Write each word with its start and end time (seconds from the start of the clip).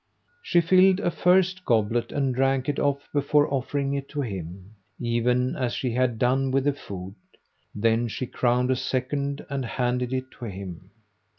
She 0.41 0.61
filled 0.61 0.99
a 0.99 1.11
first 1.11 1.63
goblet 1.63 2.11
and 2.11 2.33
drank 2.33 2.67
it 2.67 2.79
off 2.79 3.07
before 3.13 3.47
offering 3.53 3.93
it 3.93 4.09
to 4.09 4.21
him, 4.21 4.73
even 4.99 5.55
as 5.55 5.73
she 5.75 5.91
had 5.91 6.17
done 6.17 6.49
with 6.49 6.63
the 6.63 6.73
food: 6.73 7.13
then 7.75 8.07
she 8.07 8.25
crowned 8.25 8.71
a 8.71 8.75
second 8.75 9.45
and 9.47 9.63
handed 9.63 10.11
it 10.11 10.31
to 10.39 10.45
him. 10.45 10.89